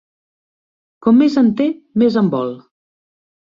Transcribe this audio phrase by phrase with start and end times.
[1.07, 1.69] Com més en té,
[2.05, 2.53] més en vol.